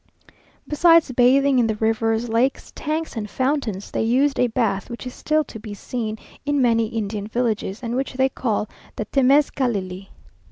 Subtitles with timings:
[0.67, 5.13] Besides bathing in the rivers, lakes, tanks, and fountains, they used a bath which is
[5.13, 10.07] still to be seen in many Indian villages, and which they call the temezcalli.